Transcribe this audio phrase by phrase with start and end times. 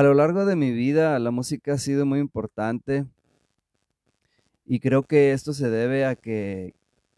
[0.00, 3.04] A lo largo de mi vida la música ha sido muy importante
[4.64, 6.72] y creo que esto se debe a que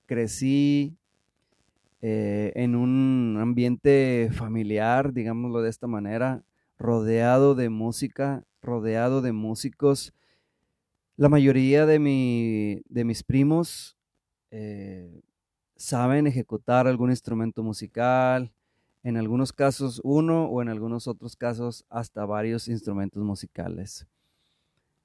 [0.07, 0.97] crecí
[2.01, 6.43] eh, en un ambiente familiar, digámoslo de esta manera,
[6.77, 10.13] rodeado de música, rodeado de músicos.
[11.17, 13.97] La mayoría de, de mis primos
[14.51, 15.23] eh,
[15.77, 18.51] saben ejecutar algún instrumento musical,
[19.03, 24.07] en algunos casos uno o en algunos otros casos hasta varios instrumentos musicales.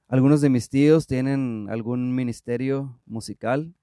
[0.08, 3.74] Algunos de mis tíos tienen algún ministerio musical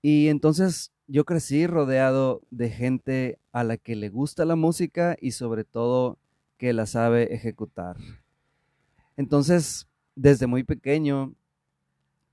[0.00, 5.32] y entonces yo crecí rodeado de gente a la que le gusta la música y
[5.32, 6.18] sobre todo
[6.56, 7.96] que la sabe ejecutar.
[9.16, 11.34] Entonces, desde muy pequeño,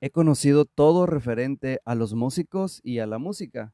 [0.01, 3.73] he conocido todo referente a los músicos y a la música,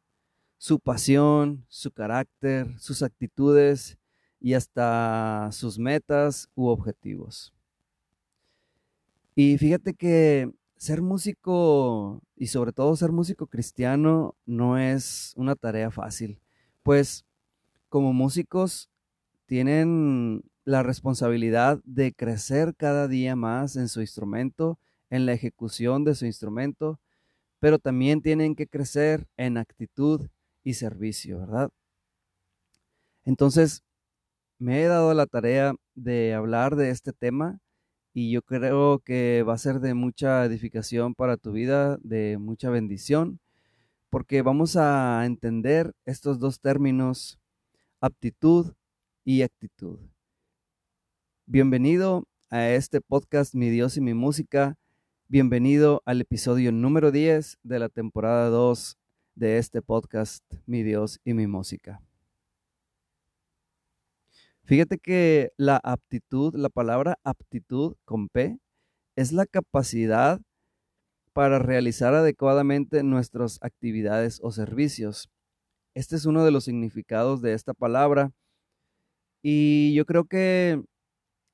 [0.62, 3.98] su pasión, su carácter, sus actitudes
[4.40, 7.52] y hasta sus metas u objetivos.
[9.34, 15.90] Y fíjate que ser músico y sobre todo ser músico cristiano no es una tarea
[15.90, 16.40] fácil,
[16.84, 17.26] pues
[17.90, 18.88] como músicos
[19.48, 24.78] tienen la responsabilidad de crecer cada día más en su instrumento,
[25.10, 27.00] en la ejecución de su instrumento,
[27.60, 30.30] pero también tienen que crecer en actitud
[30.64, 31.72] y servicio, ¿verdad?
[33.26, 33.84] Entonces,
[34.60, 37.60] me he dado la tarea de hablar de este tema
[38.14, 42.70] y yo creo que va a ser de mucha edificación para tu vida, de mucha
[42.70, 43.40] bendición,
[44.10, 47.40] porque vamos a entender estos dos términos,
[48.02, 48.74] aptitud
[49.24, 50.00] y actitud.
[51.46, 54.78] Bienvenido a este podcast Mi Dios y mi música.
[55.28, 58.98] Bienvenido al episodio número 10 de la temporada 2
[59.42, 62.00] de este podcast Mi Dios y mi música.
[64.62, 68.60] Fíjate que la aptitud, la palabra aptitud con P,
[69.16, 70.40] es la capacidad
[71.34, 75.28] para realizar adecuadamente nuestras actividades o servicios.
[75.96, 78.32] Este es uno de los significados de esta palabra.
[79.42, 80.84] Y yo creo que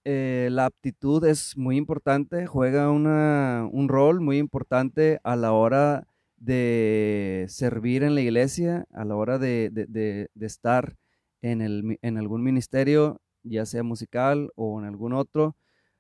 [0.04, 6.06] eh, la aptitud es muy importante, juega un rol muy importante a la hora
[6.38, 10.96] de servir en la iglesia, a la hora de, de estar
[11.42, 15.56] en, algún ministerio, ya sea musical o en algún otro,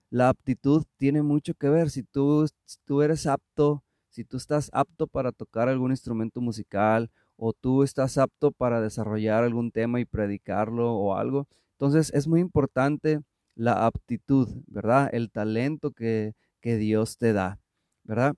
[0.10, 1.90] la aptitud tiene mucho que ver.
[1.90, 2.48] Si tú,
[2.86, 8.18] tú eres apto, si tú estás apto para tocar algún instrumento musical o tú estás
[8.18, 13.20] apto para desarrollar algún tema y predicarlo o algo, entonces es muy importante
[13.56, 15.10] la aptitud, ¿verdad?
[15.12, 17.62] El talento que, Dios te da,
[18.04, 18.36] ¿verdad?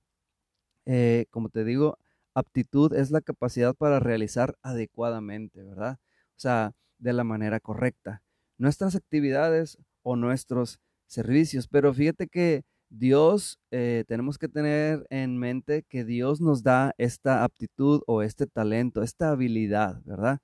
[0.92, 2.00] Eh, como te digo,
[2.34, 6.00] aptitud es la capacidad para realizar adecuadamente, ¿verdad?
[6.32, 8.24] O sea, de la manera correcta.
[8.58, 11.68] Nuestras actividades o nuestros servicios.
[11.68, 17.44] Pero fíjate que Dios, eh, tenemos que tener en mente que Dios nos da esta
[17.44, 20.40] aptitud o este talento, esta habilidad, ¿verdad?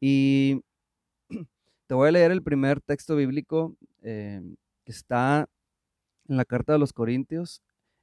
[0.00, 0.60] Y
[1.88, 4.42] te voy a leer el primer texto bíblico eh,
[4.84, 5.48] que está
[6.28, 7.62] en la carta de los Corintios,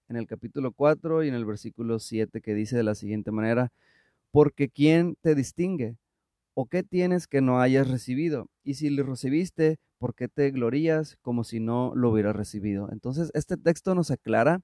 [0.09, 3.72] en el capítulo 4 y en el versículo 7, que dice de la siguiente manera,
[4.31, 5.96] porque ¿quién te distingue?
[6.56, 8.48] ¿O qué tienes que no hayas recibido?
[8.64, 12.90] Y si lo recibiste, ¿por qué te glorías como si no lo hubieras recibido?
[12.92, 14.62] Entonces, este texto nos aclara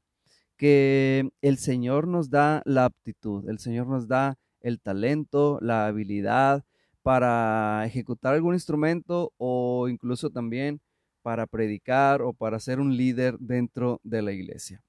[0.57, 6.63] que el Señor nos da la aptitud, el Señor nos da el talento, la habilidad
[7.03, 10.81] para ejecutar algún instrumento o incluso también
[11.21, 14.84] para predicar o para ser un líder dentro de la iglesia.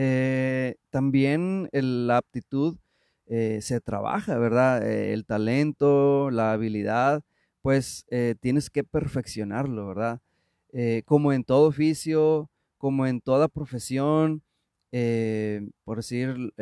[0.00, 2.78] Eh, también la aptitud
[3.26, 4.88] eh, se trabaja, ¿verdad?
[4.88, 7.24] Eh, el talento, la habilidad,
[7.62, 8.06] pues
[8.40, 10.20] tienes que perfeccionarlo, ¿verdad?
[11.04, 12.48] como en todo oficio,
[12.78, 14.42] como en toda profesión,
[15.84, 16.52] por decir,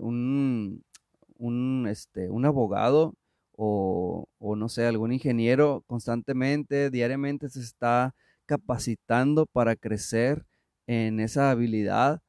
[0.00, 0.82] un,
[1.36, 3.14] un, este, un abogado
[3.52, 8.14] o, o, no sé, algún ingeniero constantemente, diariamente se está
[8.46, 10.46] capacitando para crecer
[10.86, 12.22] en esa habilidad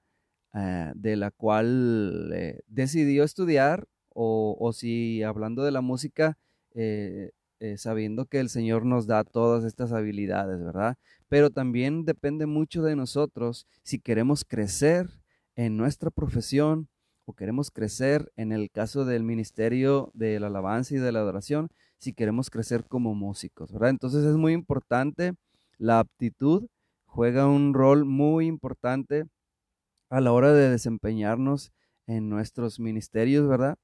[0.55, 6.37] eh, de la cual eh, decidió estudiar o, si hablando de la música,
[6.75, 7.31] eh,
[7.77, 10.97] sabiendo que el Señor nos da todas estas habilidades, ¿verdad?
[11.27, 15.09] Pero también depende mucho de nosotros si queremos crecer
[15.55, 16.87] en nuestra profesión
[17.25, 21.69] o queremos crecer en el caso del ministerio de la alabanza y de la adoración,
[21.97, 23.89] si queremos crecer como músicos, ¿verdad?
[23.89, 25.33] Entonces es muy importante,
[25.79, 26.67] la aptitud
[27.05, 29.25] juega un rol muy importante
[30.13, 31.71] a la hora de desempeñarnos
[32.05, 33.77] en nuestros ministerios, ¿verdad?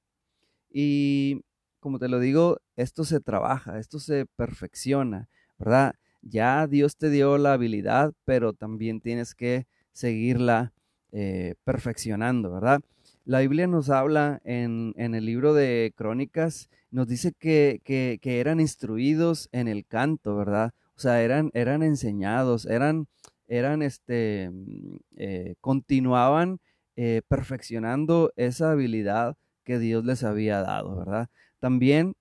[0.70, 1.42] Y
[1.80, 5.28] como te lo digo, esto se trabaja, esto se perfecciona,
[5.58, 5.94] ¿verdad?
[6.22, 10.72] ya Dios te dio la habilidad, pero también tienes que seguirla
[11.12, 12.80] eh, perfeccionando, ¿verdad?
[13.24, 17.80] La Biblia nos habla en, el libro de Crónicas, nos dice que,
[18.22, 20.72] eran instruidos en el canto, ¿verdad?
[20.96, 23.06] O sea, eran, eran enseñados, eran,
[23.50, 26.60] eran, este, mm, eh, continuaban
[26.96, 31.28] eh, perfeccionando esa habilidad que Dios les había dado, ¿verdad?
[31.58, 32.14] También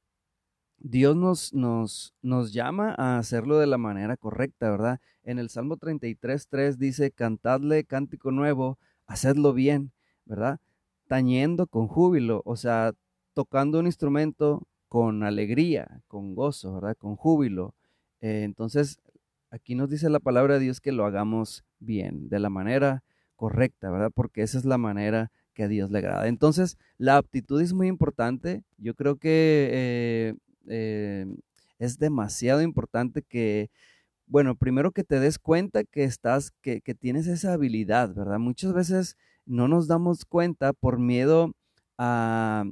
[0.79, 4.99] Dios nos, nos, nos llama a hacerlo de la manera correcta, ¿verdad?
[5.23, 9.91] En el Salmo 33, 3 dice, cantadle cántico nuevo, hacedlo bien,
[10.25, 10.59] ¿verdad?
[11.07, 12.93] Tañendo con júbilo, o sea,
[13.35, 16.95] tocando un instrumento con alegría, con gozo, ¿verdad?
[16.97, 17.75] Con júbilo.
[18.21, 18.99] Eh, entonces,
[19.51, 23.03] aquí nos dice la palabra de Dios que lo hagamos bien, de la manera
[23.35, 24.11] correcta, ¿verdad?
[24.13, 26.27] Porque esa es la manera que a Dios le agrada.
[26.27, 28.63] Entonces, la aptitud es muy importante.
[28.77, 30.35] Yo creo que eh,
[30.67, 31.25] eh,
[31.79, 33.69] es demasiado importante que,
[34.27, 38.39] bueno, primero que te des cuenta que estás, que, tienes esa habilidad, ¿verdad?
[38.39, 41.53] Muchas veces no nos damos cuenta por miedo
[41.97, 42.65] a,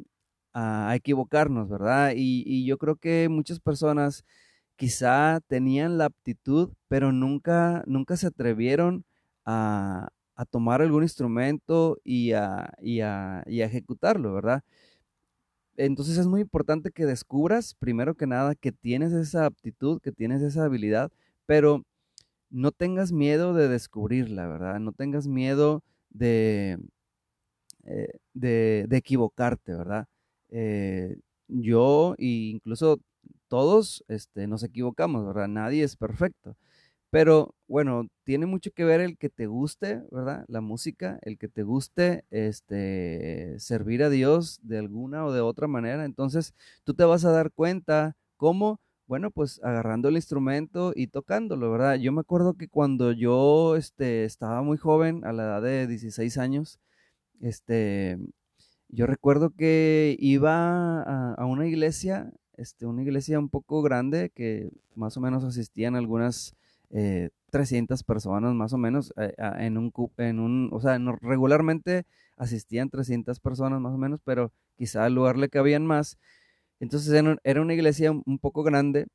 [0.93, 2.13] equivocarnos, ¿verdad?
[2.15, 4.25] Y, yo creo que muchas personas
[4.77, 9.05] quizá tenían la aptitud, pero nunca, nunca se atrevieron
[9.45, 10.09] a,
[10.51, 14.63] tomar algún instrumento y a, y a, y a ejecutarlo, ¿verdad?
[15.77, 20.41] Entonces es muy importante que descubras, primero que nada, que tienes esa aptitud, que tienes
[20.41, 21.11] esa habilidad,
[21.45, 21.83] pero
[22.49, 24.79] no tengas miedo de descubrirla, ¿verdad?
[24.79, 26.79] No tengas miedo de,
[27.85, 30.07] eh, de, equivocarte, ¿verdad?
[30.49, 32.99] Eh, yo e incluso
[33.47, 35.47] todos este, nos equivocamos, ¿verdad?
[35.47, 36.55] Nadie es perfecto.
[37.09, 40.43] Pero bueno, tiene mucho que ver el que te guste, ¿verdad?
[40.47, 45.67] La música, el que te guste este, servir a Dios de alguna o de otra
[45.67, 46.03] manera.
[46.05, 46.53] Entonces,
[46.83, 51.95] tú te vas a dar cuenta cómo, bueno, pues agarrando el instrumento y tocándolo, ¿verdad?
[51.95, 56.37] Yo me acuerdo que cuando yo este, estaba muy joven, a la edad de 16
[56.37, 56.79] años,
[57.41, 58.17] este,
[58.89, 64.69] yo recuerdo que iba a, a una iglesia, este, una iglesia un poco grande que
[64.95, 66.55] más o menos asistían algunas
[66.89, 72.05] 300 eh, personas más o menos eh, en, un, en un, o sea, regularmente
[72.37, 76.17] asistían 300 personas más o menos, pero quizá al lugar le cabían más.
[76.79, 77.13] Entonces
[77.43, 79.07] era una iglesia un poco grande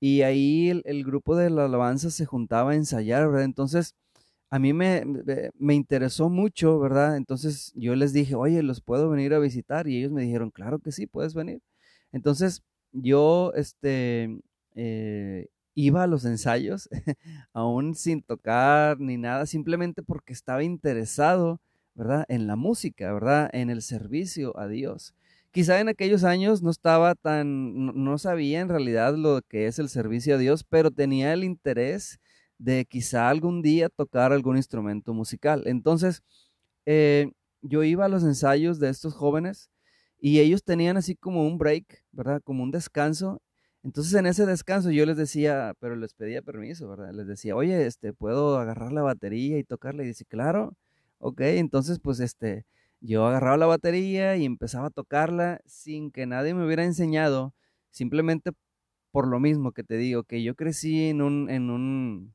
[0.00, 3.44] y ahí el, grupo de la alabanza se juntaba a ensayar, ¿verdad?
[3.44, 3.94] Entonces
[4.50, 5.04] a mí me,
[5.58, 7.16] me, interesó mucho, ¿verdad?
[7.16, 9.88] Entonces yo les dije, oye, ¿los puedo venir a visitar?
[9.88, 11.62] Y ellos me dijeron, claro que sí, puedes venir.
[12.12, 14.40] Entonces yo, este,
[14.74, 16.88] eh, iba a los ensayos,
[17.52, 21.60] aún sin tocar ni nada, simplemente porque estaba interesado,
[21.94, 22.24] ¿verdad?
[22.28, 23.50] En la música, ¿verdad?
[23.52, 25.14] En el servicio a Dios.
[25.52, 29.88] Quizá en aquellos años no estaba tan, no, sabía en realidad lo que es el
[29.88, 32.20] servicio a Dios, pero tenía el interés
[32.58, 35.64] de quizá algún día tocar algún instrumento musical.
[35.66, 36.22] Entonces,
[36.86, 37.32] eh,
[37.62, 39.70] yo iba a los ensayos de estos jóvenes
[40.20, 42.42] y ellos tenían así como un break, ¿verdad?
[42.44, 43.40] Como un descanso
[43.82, 47.12] entonces en ese descanso yo les decía, pero les pedía permiso, ¿verdad?
[47.14, 50.04] Les decía, oye, este, ¿puedo agarrar la batería y tocarla?
[50.04, 50.76] Y dice, claro,
[51.18, 52.66] ok, entonces pues este,
[53.00, 57.54] yo agarraba la batería y empezaba a tocarla sin que nadie me hubiera enseñado,
[57.90, 58.52] simplemente
[59.12, 62.34] por lo mismo que te digo, que yo crecí en un, en un,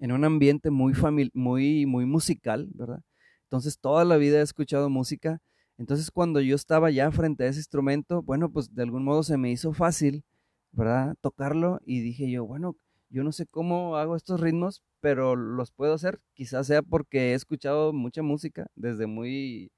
[0.00, 0.94] en un ambiente muy,
[1.34, 3.02] muy, muy musical, ¿verdad?
[3.44, 5.40] Entonces toda la vida he escuchado música,
[5.78, 9.36] entonces cuando yo estaba ya frente a ese instrumento, bueno, pues de algún modo se
[9.38, 10.24] me hizo fácil
[10.72, 11.14] ¿verdad?
[11.20, 12.76] Tocarlo y dije yo, bueno,
[13.10, 16.20] yo no sé cómo hago estos ritmos, pero los puedo hacer.
[16.34, 19.70] Quizás sea porque he escuchado mucha música desde muy,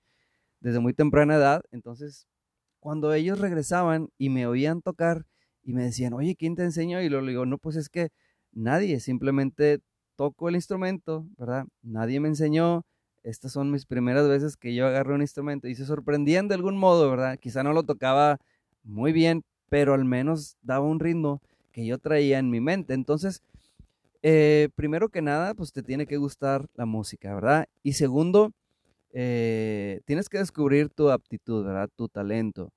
[0.61, 1.63] desde muy temprana edad.
[1.73, 2.27] Entonces,
[2.81, 5.27] cuando ellos regresaban y me oían tocar
[5.63, 7.03] y me decían, oye, ¿quién te enseñó?
[7.03, 8.11] Y le digo, no, pues es que
[8.53, 9.81] nadie, simplemente
[10.17, 11.67] toco el instrumento, ¿verdad?
[11.83, 12.85] Nadie me enseñó.
[13.27, 16.77] Estas son mis primeras veces que yo agarro un instrumento y se sorprendían de algún
[16.77, 17.37] modo, ¿verdad?
[17.41, 18.39] Quizá no lo tocaba
[18.85, 21.43] muy bien, pero al menos daba un ritmo
[21.73, 22.95] que yo traía en mi mente.
[22.95, 23.43] Entonces,
[24.23, 27.67] eh, primero que nada, pues te tiene que gustar la música, ¿verdad?
[27.83, 28.53] Y segundo,
[29.13, 31.91] eh, tienes que descubrir tu aptitud, ¿verdad?
[31.97, 32.71] Tu talento.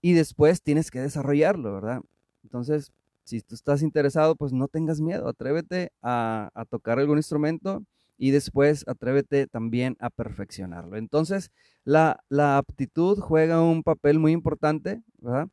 [0.00, 2.00] Y después tienes que desarrollarlo, ¿verdad?
[2.44, 2.92] Entonces,
[3.24, 7.82] si tú estás interesado, pues no tengas miedo, atrévete a, tocar algún instrumento
[8.20, 10.96] y después atrévete también a perfeccionarlo.
[10.96, 11.50] Entonces,
[11.84, 15.48] la, la aptitud juega un papel muy importante, ¿verdad?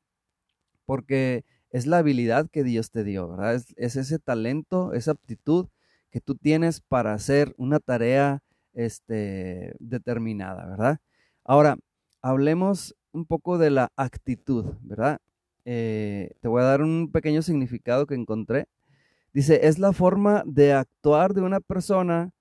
[0.87, 3.61] porque es la habilidad que Dios te dio, ¿verdad?
[3.75, 5.67] Es, ese talento, esa aptitud
[6.09, 8.41] que tú tienes para hacer una tarea
[8.73, 10.99] este, determinada, ¿verdad?
[11.43, 11.77] Ahora,
[12.21, 15.19] hablemos un poco de la actitud, ¿verdad?
[15.65, 18.67] Eh, te voy a dar un pequeño significado que encontré.
[19.33, 22.31] Dice, es la forma de actuar de una persona,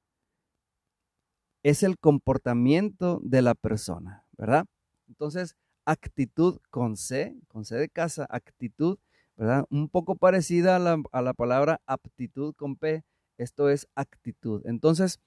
[1.66, 4.66] es el comportamiento de la persona, ¿verdad?
[5.08, 8.98] Entonces, actitud con C, con C de casa, actitud,
[9.36, 9.64] ¿verdad?
[9.68, 13.02] Un poco parecida a la, a la palabra aptitud con P,
[13.36, 14.62] esto es actitud.
[14.64, 15.18] Entonces,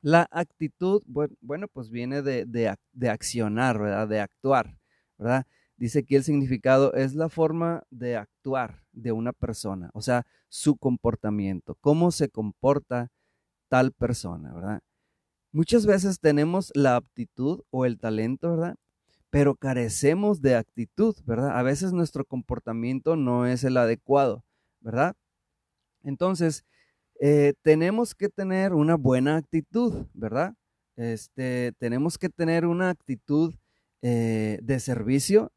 [0.00, 1.02] la actitud,
[1.42, 4.08] bueno, pues viene de, de, accionar, ¿verdad?
[4.08, 4.78] De actuar,
[5.18, 5.46] ¿verdad?
[5.76, 10.78] Dice que el significado es la forma de actuar de una persona, o sea, su
[10.78, 13.10] comportamiento, cómo se comporta
[13.68, 14.80] tal persona, ¿verdad?
[15.52, 18.76] Muchas veces tenemos la aptitud o el talento, ¿verdad?
[19.30, 21.58] Pero carecemos de actitud, ¿verdad?
[21.58, 24.44] A veces nuestro comportamiento no es el adecuado,
[24.80, 25.16] ¿verdad?
[26.04, 26.64] Entonces,
[27.20, 30.54] eh, tenemos que tener una buena actitud, ¿verdad?
[30.94, 33.52] Este, tenemos que tener una actitud
[34.02, 35.50] eh, de servicio,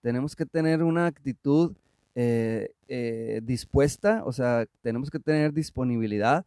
[0.00, 1.76] tenemos que tener una actitud
[2.14, 6.46] eh, dispuesta, o sea, tenemos que tener disponibilidad,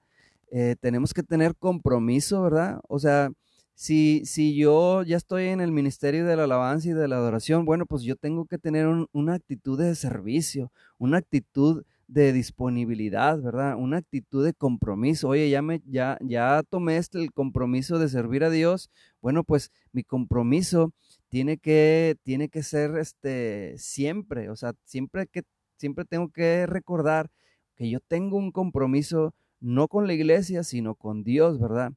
[0.82, 2.80] tenemos que tener compromiso, ¿verdad?
[2.88, 3.32] O sea,
[3.76, 7.66] si, si yo ya estoy en el ministerio de la alabanza y de la adoración,
[7.66, 13.76] bueno, pues yo tengo que tener una actitud de servicio, una actitud de disponibilidad, ¿verdad?
[13.78, 15.30] Una actitud de compromiso.
[15.30, 18.92] Oye, ya me ya ya tomé este el compromiso de servir a Dios.
[19.22, 20.94] Bueno, pues mi compromiso
[21.30, 25.44] tiene que tiene que ser este siempre, o sea, siempre que
[25.78, 27.32] siempre tengo que recordar
[27.76, 29.34] que yo tengo un compromiso
[29.64, 31.94] no con la iglesia, sino con Dios, ¿verdad?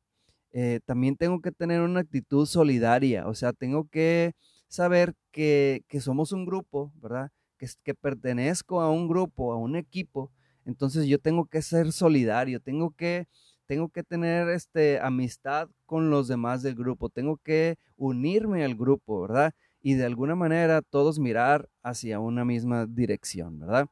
[0.53, 4.33] Eh, también tengo que tener una actitud solidaria, o sea, tengo que
[4.69, 7.31] saber que, que somos un grupo, ¿verdad?
[7.57, 10.31] que, pertenezco a un grupo, a un equipo,
[10.65, 13.27] entonces yo tengo que ser solidario, tengo que,
[13.67, 19.23] tengo que tener este, amistad con los demás del grupo, tengo que unirme al grupo,
[19.23, 19.55] ¿verdad?
[19.83, 23.87] Y de alguna manera todos mirar hacia una misma dirección, ¿verdad?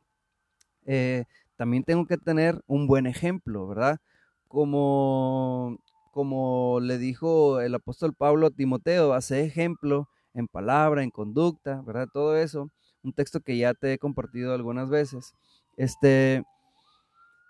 [0.87, 1.25] Eh,
[1.57, 3.99] también tengo que tener un buen ejemplo, ¿verdad?
[4.49, 5.79] Como,
[6.13, 12.09] como le dijo el apóstol Pablo a Timoteo, hace ejemplo en palabra, en conducta, ¿verdad?
[12.13, 12.71] Todo eso
[13.05, 15.35] un texto que ya te he compartido algunas veces.
[15.77, 16.43] Este,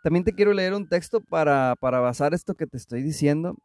[0.02, 3.56] también te quiero leer un texto para, basar esto que te estoy diciendo.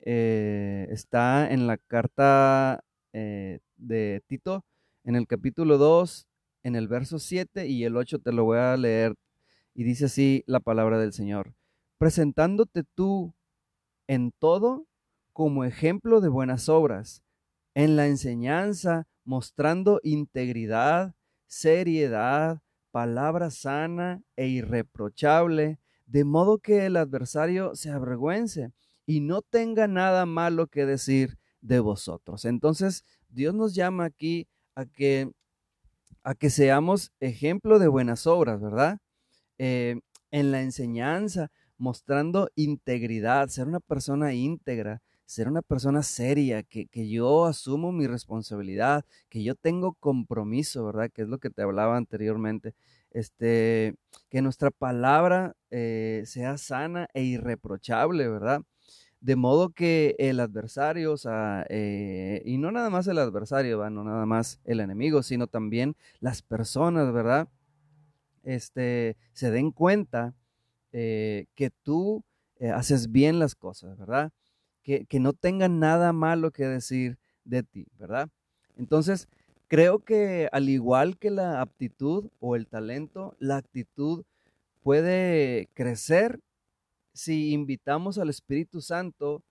[0.00, 4.64] Eh, está en la carta eh, de Tito,
[5.04, 6.26] en el capítulo 2,
[6.64, 9.14] en el verso 7 y el 8 te lo voy a leer.
[9.78, 11.54] Y dice así la palabra del Señor.
[11.98, 13.34] Presentándote tú
[14.06, 14.86] en todo
[15.34, 17.22] como ejemplo de buenas obras,
[17.74, 21.14] en la enseñanza, mostrando integridad,
[21.46, 28.72] seriedad, palabra sana e irreprochable, de modo que el adversario se avergüence
[29.04, 32.46] y no tenga nada malo que decir de vosotros.
[32.46, 35.30] Entonces, Dios nos llama aquí a que,
[36.22, 39.00] a que seamos ejemplo de buenas obras, ¿verdad?
[39.58, 46.88] Eh, en la enseñanza, mostrando integridad, ser una persona íntegra, ser una persona seria, que,
[47.08, 51.10] yo asumo mi responsabilidad, que yo tengo compromiso, ¿verdad?
[51.12, 52.74] Que es lo que te hablaba anteriormente.
[53.10, 53.94] Este,
[54.28, 58.62] que nuestra palabra eh, sea sana e irreprochable, ¿verdad?
[59.20, 63.90] De modo que el adversario, o sea, eh, y no nada más el adversario, ¿verdad?
[63.92, 67.48] no nada más el enemigo, sino también las personas, ¿verdad?
[68.46, 70.34] Este, se den cuenta
[70.92, 72.24] eh, que tú
[72.72, 74.32] haces bien las cosas, ¿verdad?
[75.08, 78.28] que, no tengan nada malo que decir de ti, ¿verdad?
[78.76, 79.28] Entonces,
[79.66, 84.24] creo que al igual que la aptitud o el talento, la actitud
[84.82, 86.38] puede crecer
[87.12, 89.42] si invitamos al Espíritu Santo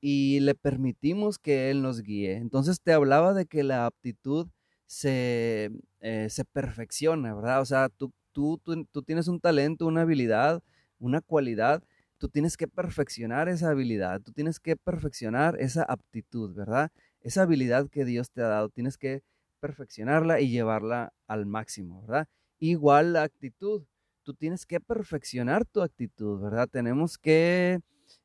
[0.00, 2.36] y le permitimos que Él nos guíe.
[2.36, 4.46] Entonces te hablaba de que la aptitud
[4.86, 7.60] se, eh, se perfecciona, ¿verdad?
[7.60, 8.60] O sea, tú, tú,
[8.92, 10.62] tú, tienes un talento, una habilidad,
[10.98, 11.82] una cualidad
[12.18, 16.90] tú tienes que perfeccionar esa habilidad, tú tienes que perfeccionar esa aptitud, ¿verdad?
[17.22, 19.22] Esa habilidad que Dios te ha dado, tienes que
[19.60, 22.28] perfeccionarla y llevarla al máximo, ¿verdad?
[22.58, 23.84] Igual la actitud,
[24.22, 26.68] tú tienes que perfeccionar tu actitud, ¿verdad?
[26.70, 27.80] Tenemos que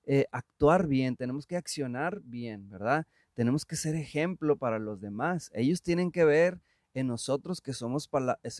[0.05, 3.05] eh, actuar bien, tenemos que accionar bien, ¿verdad?
[3.33, 5.49] Tenemos que ser ejemplo para los demás.
[5.53, 6.59] Ellos tienen que ver
[6.93, 8.09] en nosotros que somos,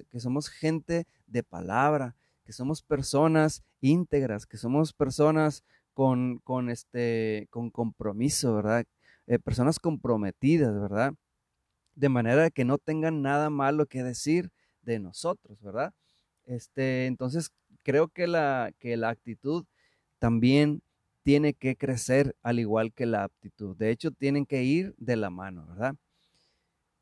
[0.09, 7.47] que somos gente de palabra, que somos personas íntegras, que somos personas con, con, este,
[7.49, 8.85] con compromiso, ¿verdad?
[9.27, 11.13] Eh, personas comprometidas, ¿verdad?
[11.95, 15.93] De manera que no tengan nada malo que decir de nosotros, ¿verdad?
[16.45, 17.51] Este, entonces,
[17.83, 19.65] creo que la, que la actitud
[20.19, 20.81] también
[21.23, 23.75] tiene que crecer al igual que la aptitud.
[23.77, 25.95] De hecho, tienen que ir de la mano, ¿verdad?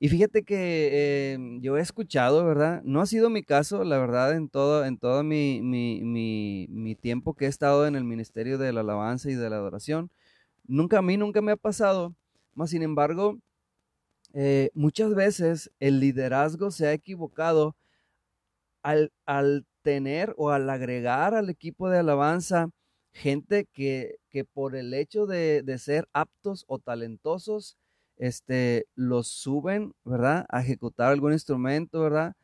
[0.01, 2.81] Y fíjate que em, yo he escuchado, ¿verdad?
[2.85, 6.01] No ha sido mi caso, la verdad, en todo, en todo mi, mi,
[6.69, 10.09] mi, tiempo que he estado en el ministerio de la alabanza y de la adoración.
[10.65, 12.15] Nunca a mí, nunca me ha pasado.
[12.55, 13.39] Más sin embargo,
[14.33, 17.75] eh, muchas veces el liderazgo se ha equivocado
[18.83, 22.69] al, al, tener o al agregar al equipo de alabanza
[23.13, 27.77] gente que, que por el hecho de, de ser aptos o talentosos,
[28.19, 30.45] este, los suben, ¿verdad?
[30.49, 32.35] A ejecutar algún instrumento, ¿verdad?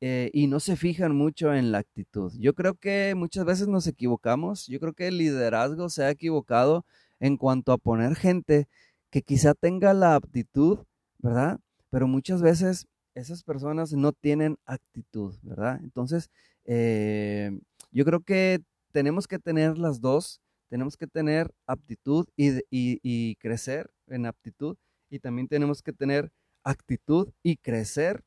[0.00, 2.32] Eh, y no se fijan mucho en la actitud.
[2.38, 4.66] Yo creo que muchas veces nos equivocamos.
[4.68, 6.86] Yo creo que el liderazgo se ha equivocado
[7.20, 8.68] en cuanto a poner gente
[9.10, 10.80] que quizá tenga la aptitud,
[11.18, 11.60] ¿verdad?
[11.90, 15.80] Pero muchas veces esas personas no tienen actitud, ¿verdad?
[15.82, 16.30] Entonces,
[16.66, 17.58] eh,
[17.90, 18.60] yo creo que
[18.92, 20.40] tenemos que tener las dos.
[20.68, 24.76] Tenemos que tener aptitud y, y, y crecer en aptitud
[25.10, 26.30] y también tenemos que tener
[26.62, 28.24] actitud y crecer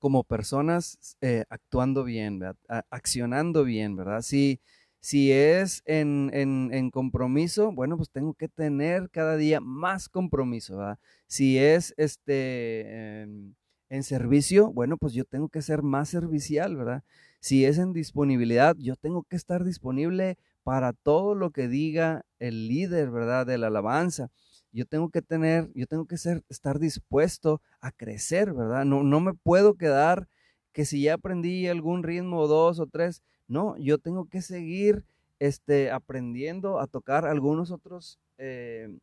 [0.00, 2.40] como personas eh, actuando bien,
[2.90, 4.22] accionando bien, ¿verdad?
[4.22, 4.60] Si,
[4.98, 10.98] si es en, en, compromiso, bueno, pues tengo que tener cada día más compromiso, ¿verdad?
[11.26, 13.54] Si es este, em,
[13.90, 17.04] en servicio, bueno, pues yo tengo que ser más servicial, ¿verdad?
[17.40, 22.68] Si es en disponibilidad, yo tengo que estar disponible para todo lo que diga el
[22.68, 23.46] líder, ¿verdad?
[23.46, 24.30] De la alabanza
[24.72, 28.84] yo tengo que tener, yo tengo que ser, estar dispuesto a crecer, ¿verdad?
[28.84, 30.28] No, no me puedo quedar
[30.72, 35.04] que si ya aprendí algún ritmo, dos o tres, no, yo tengo que seguir
[35.40, 38.96] este, aprendiendo a tocar algunos otros eh,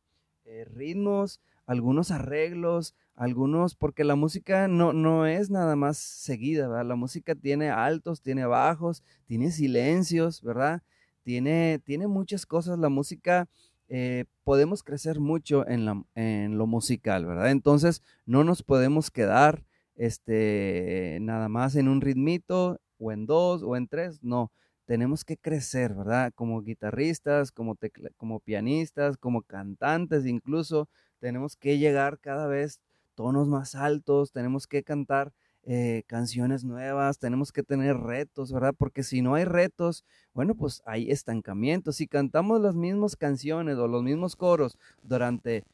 [0.46, 6.86] eh, ritmos, algunos arreglos, algunos, porque la música no, no es nada más seguida, ¿verdad?
[6.86, 10.82] La música tiene altos, tiene bajos, tiene silencios, ¿verdad?
[11.24, 12.80] Tiene, tiene muchas cosas.
[12.80, 13.50] La música
[13.90, 15.86] eh, podemos crecer mucho en,
[16.58, 17.52] lo musical, ¿verdad?
[17.52, 19.64] Entonces, no nos podemos quedar
[19.96, 24.52] este, nada más en un ritmito o en dos o en tres, no.
[24.86, 26.32] Tenemos que crecer, ¿verdad?
[26.36, 27.76] Como guitarristas, como,
[28.18, 32.80] como pianistas, como cantantes incluso, tenemos que llegar cada vez
[33.16, 35.34] tonos más altos, tenemos que cantar
[35.70, 38.74] eh, canciones nuevas, tenemos que tener retos, ¿verdad?
[38.78, 41.92] Porque si no hay retos, bueno, pues hay estancamiento.
[41.92, 45.66] Si cantamos las mismas canciones o los mismos coros durante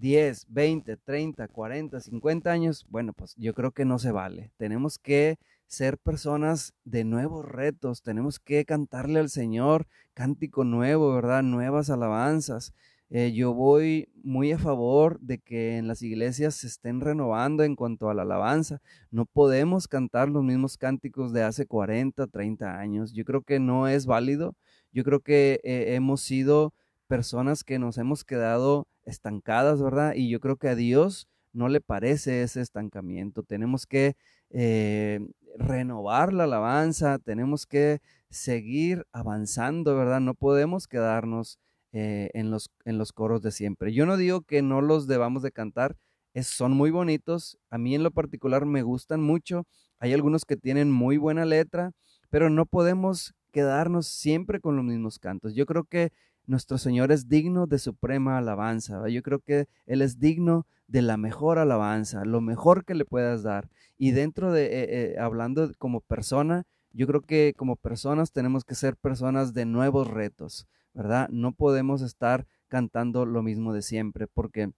[0.00, 4.50] 10, 20, 30, 40, 50 años, bueno, pues yo creo que no se vale.
[4.56, 11.44] Tenemos que ser personas de nuevos retos, tenemos que cantarle al Señor cántico nuevo, ¿verdad?
[11.44, 12.74] Nuevas alabanzas.
[13.10, 17.76] Eh, yo voy muy a favor de que en las iglesias se estén renovando en
[17.76, 18.80] cuanto a la alabanza.
[19.10, 23.12] No podemos cantar los mismos cánticos de hace 40, 30 años.
[23.12, 24.56] Yo creo que no es válido.
[24.92, 26.74] Yo creo que eh, hemos sido
[27.06, 30.14] personas que nos hemos quedado estancadas, ¿verdad?
[30.14, 33.42] Y yo creo que a Dios no le parece ese estancamiento.
[33.42, 34.16] Tenemos que
[34.50, 35.20] eh,
[35.56, 40.20] renovar la alabanza, tenemos que seguir avanzando, ¿verdad?
[40.20, 41.58] No podemos quedarnos
[41.96, 43.92] eh, en, los, en los coros de siempre.
[43.92, 45.96] Yo no digo que no los debamos de cantar,
[46.32, 49.64] es, son muy bonitos, a mí en lo particular me gustan mucho,
[50.00, 51.92] hay algunos que tienen muy buena letra,
[52.30, 55.54] pero no podemos quedarnos siempre con los mismos cantos.
[55.54, 56.10] Yo creo que
[56.46, 59.08] nuestro Señor es digno de suprema alabanza.
[59.08, 63.44] Yo creo que Él es digno de la mejor alabanza, lo mejor que le puedas
[63.44, 63.70] dar.
[63.96, 68.74] Y dentro de, eh, eh, hablando como persona, yo creo que como personas tenemos que
[68.74, 70.66] ser personas de nuevos retos.
[70.94, 71.28] ¿Verdad?
[71.30, 74.70] No podemos estar cantando lo mismo de siempre, porque,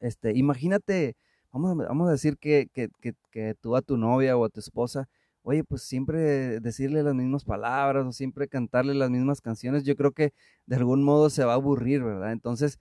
[0.00, 1.16] este, imagínate,
[1.52, 4.60] vamos a, vamos a decir que, que, que, tú a tu novia o a tu
[4.60, 5.08] esposa,
[5.42, 10.12] oye, pues siempre decirle las mismas palabras o siempre cantarle las mismas canciones, yo creo
[10.12, 10.32] que
[10.66, 12.32] de algún modo se va a aburrir, ¿verdad?
[12.32, 12.78] Entonces,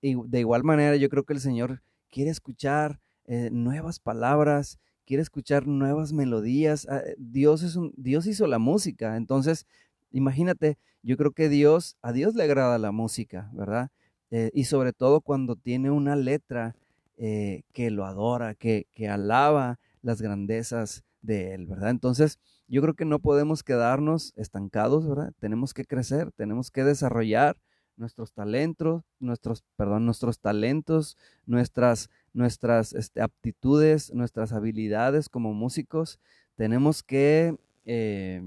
[0.00, 5.22] y de igual manera, yo creo que el Señor quiere escuchar eh, nuevas palabras, quiere
[5.22, 6.86] escuchar nuevas melodías.
[6.88, 9.66] Ah, Dios es un, Dios hizo la música, entonces
[10.10, 13.90] Imagínate, yo creo que Dios, a Dios le agrada la música, ¿verdad?
[14.30, 16.74] Eh, y sobre todo cuando tiene una letra
[17.16, 21.90] eh, que lo adora, que, que alaba las grandezas de Él, ¿verdad?
[21.90, 25.32] Entonces, yo creo que no podemos quedarnos estancados, ¿verdad?
[25.38, 27.56] Tenemos que crecer, tenemos que desarrollar
[27.96, 31.16] nuestros talentos, nuestros, perdón, nuestros talentos,
[31.46, 36.20] nuestras, nuestras este, aptitudes, nuestras habilidades como músicos.
[36.54, 38.42] Tenemos que eh,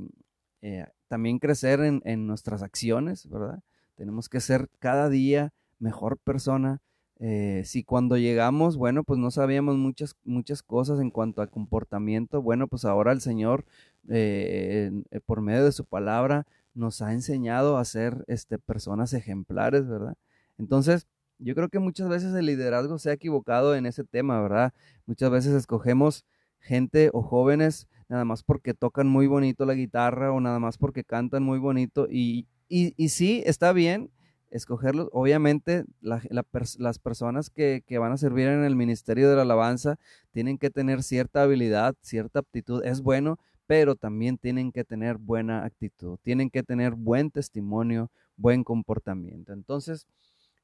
[1.12, 3.62] también crecer en, nuestras acciones, ¿verdad?
[3.96, 6.80] Tenemos que ser cada día mejor persona.
[7.20, 12.42] Eh, si cuando llegamos, bueno, pues no sabíamos muchas, muchas cosas en cuanto a comportamiento,
[12.42, 13.66] bueno, pues ahora el Señor,
[14.08, 19.90] eh, eh, por medio de su palabra, nos ha enseñado a ser este, personas ejemplares,
[19.90, 20.16] ¿verdad?
[20.58, 21.08] Entonces,
[21.44, 24.74] Yo creo que muchas veces el liderazgo se ha equivocado en ese tema, ¿verdad?
[25.08, 26.24] Muchas veces escogemos
[26.60, 31.06] gente o jóvenes nada más porque tocan muy bonito la guitarra o nada más porque
[31.06, 34.12] cantan muy bonito y, y, sí, está bien
[34.50, 35.08] escogerlos.
[35.14, 39.98] Obviamente las personas que, que, van a servir en el ministerio de la alabanza
[40.32, 45.64] tienen que tener cierta habilidad, cierta aptitud, es bueno, pero también tienen que tener buena
[45.64, 49.54] actitud, tienen que tener buen testimonio, buen comportamiento.
[49.54, 50.06] Entonces,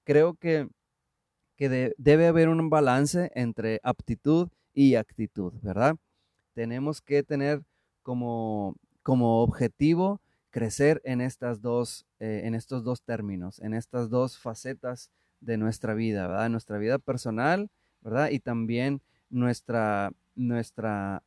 [0.04, 0.68] creo que,
[1.56, 5.96] que debe haber un balance entre aptitud y actitud, ¿verdad?
[6.58, 7.62] Tenemos que tener
[8.02, 14.40] como, como objetivo crecer en, estas dos, eh, en estos dos términos, en estas dos
[14.40, 16.50] facetas de nuestra vida, ¿verdad?
[16.50, 17.70] Nuestra vida personal,
[18.02, 18.32] ¿verdad?
[18.32, 21.22] Y también nuestra, nuestra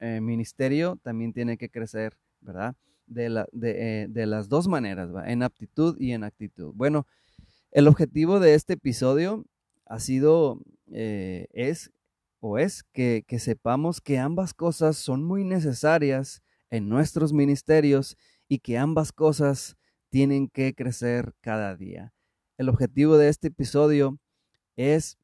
[0.00, 2.74] eh, ministerio también tiene que crecer, ¿verdad?
[3.06, 6.72] De, la, de, eh, de las dos maneras, en aptitud y en actitud.
[6.74, 7.06] Bueno,
[7.70, 9.44] el objetivo de este episodio
[9.84, 11.90] ha sido, es
[12.46, 18.58] o es que, que sepamos que ambas cosas son muy necesarias en nuestros ministerios y
[18.58, 19.78] que ambas cosas
[20.10, 22.12] tienen que crecer cada día.
[22.58, 24.18] El objetivo de este episodio
[24.76, 25.16] es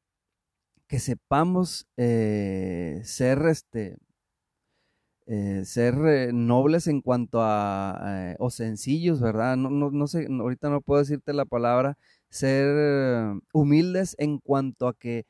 [0.87, 3.99] que sepamos ser este,
[5.27, 9.57] eh, ser eh, nobles en cuanto a, eh, o sencillos, ¿verdad?
[9.57, 14.95] No, no, no, sé, ahorita no puedo decirte la palabra, ser humildes en cuanto a
[14.95, 15.27] que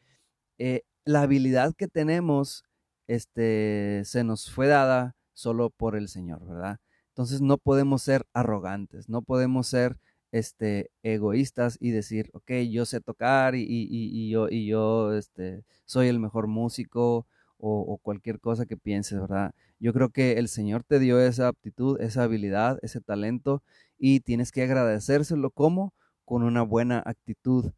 [1.05, 2.63] la habilidad que tenemos
[3.07, 6.79] este, se nos fue dada solo por el Señor, ¿verdad?
[7.09, 9.97] Entonces no podemos ser arrogantes, no podemos ser
[10.31, 15.63] este, egoístas y decir, ok, yo sé tocar y, y, y yo, y yo este,
[15.85, 17.27] soy el mejor músico
[17.61, 19.53] o, cualquier cosa que pienses, ¿verdad?
[19.79, 23.63] Yo creo que el Señor te dio esa aptitud, esa habilidad, ese talento
[23.97, 25.93] y tienes que agradecérselo como
[26.25, 27.71] con una buena actitud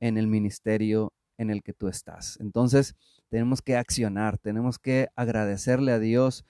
[0.00, 2.36] en el ministerio en el que tú estás.
[2.38, 2.94] Entonces,
[3.30, 6.44] tenemos que accionar, tenemos que agradecerle a Dios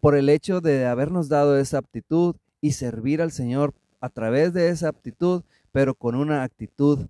[0.00, 3.72] por el hecho de habernos dado esa aptitud y servir al Señor
[4.02, 7.06] a través de esa aptitud, pero con una actitud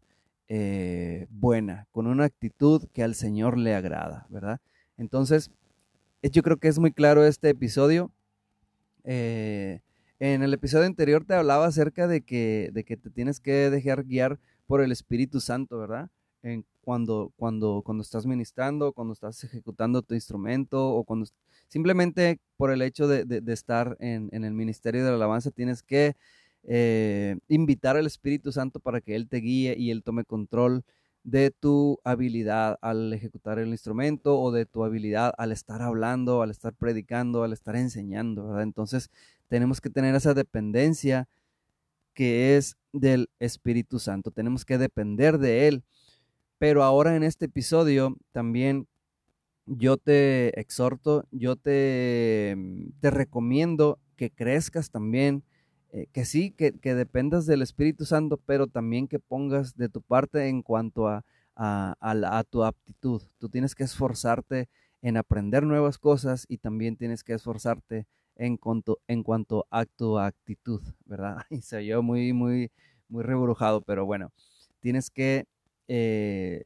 [0.49, 4.61] eh, buena, con una actitud que al Señor le agrada, ¿verdad?
[4.97, 5.51] Entonces,
[6.23, 8.13] yo creo que es muy claro este episodio.
[9.03, 9.81] Eh,
[10.21, 14.05] en el episodio anterior te hablaba acerca de que, de que te tienes que dejar
[14.05, 14.39] guiar
[14.69, 16.09] por el Espíritu Santo, ¿verdad?
[16.43, 21.27] En cuando, cuando, cuando estás ministrando, cuando estás ejecutando tu instrumento o cuando
[21.69, 26.17] simplemente por el hecho de, estar en, el ministerio de la alabanza tienes que
[26.65, 30.85] eh, invitar al Espíritu Santo para que Él te guíe y Él tome control
[31.25, 36.51] de tu habilidad al ejecutar el instrumento o de tu habilidad al estar hablando, al
[36.51, 38.61] estar predicando, al estar enseñando.
[38.61, 39.11] Entonces
[39.49, 41.29] tenemos que tener esa dependencia
[42.15, 44.31] que es del Espíritu Santo.
[44.31, 45.85] Tenemos que depender de Él.
[46.63, 48.87] Pero ahora en este episodio también
[49.67, 52.57] yo te exhorto, yo te,
[53.01, 55.43] te recomiendo que crezcas también
[55.91, 60.47] eh, que sí, que, dependas del Espíritu Santo, pero también que pongas de tu parte
[60.47, 61.25] en cuanto a,
[61.57, 63.23] a, tu aptitud.
[63.39, 64.69] Tú tienes que esforzarte
[65.01, 70.17] en aprender nuevas cosas y también tienes que esforzarte en cuanto, en cuanto a tu
[70.17, 71.39] actitud, ¿verdad?
[71.51, 72.71] Y se oyó muy, muy,
[73.09, 74.31] muy reburujado, pero bueno,
[74.79, 75.49] tienes que
[75.95, 76.65] eh,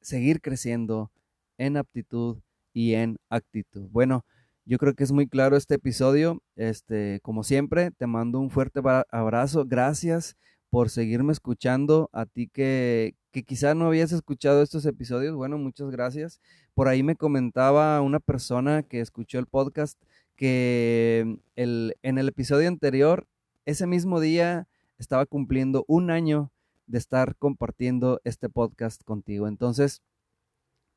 [0.00, 1.10] seguir creciendo
[1.58, 2.38] en aptitud
[2.72, 3.88] y en actitud.
[3.90, 4.24] Bueno,
[4.64, 6.40] yo creo que es muy claro este episodio.
[6.54, 8.80] Este, como siempre, te mando un fuerte
[9.10, 9.64] abrazo.
[9.66, 10.36] Gracias
[10.70, 12.10] por seguirme escuchando.
[12.12, 16.40] A ti que, que quizá no habías escuchado estos episodios, bueno, muchas gracias.
[16.74, 20.00] Por ahí me comentaba una persona que escuchó el podcast
[20.36, 23.26] que el, en el episodio anterior,
[23.64, 26.52] ese mismo día, estaba cumpliendo un año
[26.92, 29.48] de estar compartiendo este podcast contigo.
[29.48, 30.02] Entonces,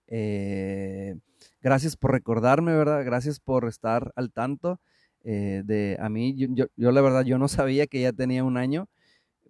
[0.08, 1.16] eh,
[1.62, 3.06] gracias por recordarme, ¿verdad?
[3.06, 4.82] Gracias por estar al tanto
[5.24, 6.36] eh, de a mí.
[6.36, 8.90] Yo, yo, la verdad, yo no sabía que ya tenía un año,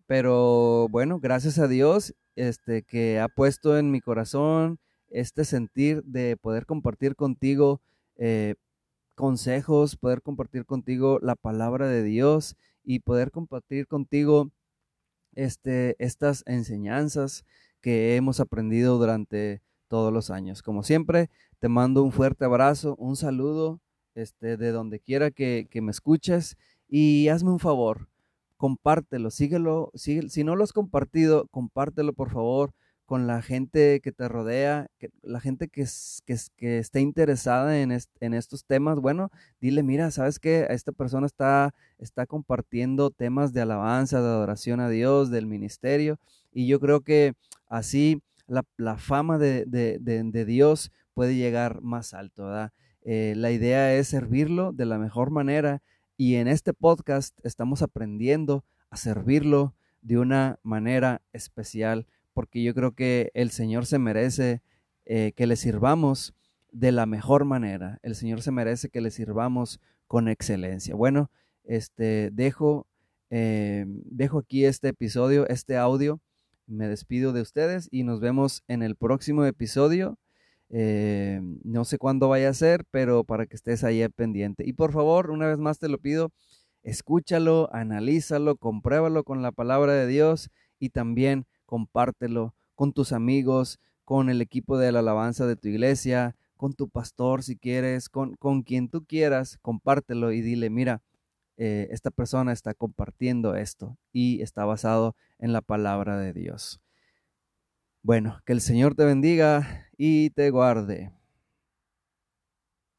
[0.05, 4.77] pero bueno, gracias a Dios, este, que ha puesto en mi corazón
[5.09, 7.81] este sentir de poder compartir contigo
[8.17, 8.53] eh,
[9.15, 14.51] consejos, poder compartir contigo la palabra de Dios y poder compartir contigo
[15.35, 17.45] este, estas enseñanzas
[17.81, 20.61] que hemos aprendido durante todos los años.
[20.63, 23.79] Como siempre, te mando un fuerte abrazo, un saludo
[24.15, 28.07] este, de donde quiera que, me escuches y hazme un favor,
[28.57, 32.73] compártelo, síguelo, si no lo has compartido, compártelo por favor
[33.05, 34.87] con la gente que te rodea,
[35.21, 35.85] la gente que,
[36.25, 40.65] que, que esté interesada en, estos temas, bueno, dile, mira, ¿sabes qué?
[40.69, 46.19] Esta persona está, está compartiendo temas de alabanza, de adoración a Dios, del ministerio,
[46.51, 47.33] y yo creo que
[47.67, 49.65] así la, fama de,
[50.45, 52.49] Dios puede llegar más alto.
[53.03, 55.83] Eh, la idea es servirlo de la mejor manera
[56.17, 62.91] y en este podcast estamos aprendiendo a servirlo de una manera especial porque yo creo
[62.91, 64.61] que el Señor se merece
[65.05, 66.35] eh, que le sirvamos
[66.71, 67.97] de la mejor manera.
[68.03, 70.95] El Señor se merece que le sirvamos con excelencia.
[70.95, 71.31] Bueno,
[71.63, 72.87] este dejo,
[73.29, 76.19] eh, dejo aquí este episodio, este audio.
[76.67, 80.19] Me despido de ustedes y nos vemos en el próximo episodio.
[80.69, 84.67] Eh, no sé cuándo vaya a ser, pero para que estés ahí pendiente.
[84.67, 86.33] Y por favor, una vez más te lo pido,
[86.83, 94.29] escúchalo, analízalo, compruébalo con la palabra de Dios y también compártelo con tus amigos, con
[94.29, 98.63] el equipo de la alabanza de tu iglesia, con tu pastor si quieres, con, con
[98.63, 101.01] quien tú quieras, compártelo y dile, mira,
[101.57, 106.81] eh, esta persona está compartiendo esto y está basado en la palabra de Dios.
[108.03, 111.11] Bueno, que el Señor te bendiga y te guarde.